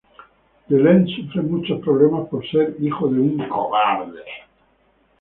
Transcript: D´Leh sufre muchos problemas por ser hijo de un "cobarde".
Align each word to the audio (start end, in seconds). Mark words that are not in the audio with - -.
D´Leh 0.67 1.05
sufre 1.15 1.43
muchos 1.43 1.79
problemas 1.79 2.27
por 2.27 2.43
ser 2.49 2.75
hijo 2.79 3.07
de 3.07 3.19
un 3.19 3.37
"cobarde". 3.47 4.23